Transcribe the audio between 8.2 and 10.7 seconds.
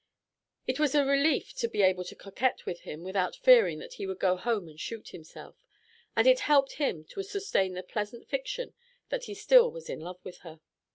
fiction that he still was in love with her.